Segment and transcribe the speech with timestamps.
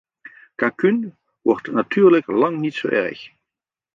[0.55, 3.29] Cancún wordt natuurlijk lang niet zo erg.